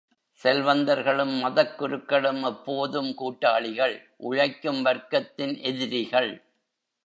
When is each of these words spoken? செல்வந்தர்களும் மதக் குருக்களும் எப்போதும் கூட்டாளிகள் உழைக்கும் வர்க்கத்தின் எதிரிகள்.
செல்வந்தர்களும் 0.43 1.39
மதக் 1.39 1.81
குருக்களும் 1.81 2.43
எப்போதும் 2.43 3.13
கூட்டாளிகள் 3.13 4.09
உழைக்கும் 4.17 4.85
வர்க்கத்தின் 4.85 5.59
எதிரிகள். 5.61 6.31